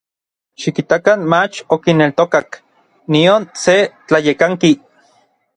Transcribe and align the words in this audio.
Xikitakan 0.61 1.19
mach 1.33 1.59
okineltokak 1.77 2.59
nion 3.15 3.49
se 3.65 3.77
tlayekanki. 4.07 4.73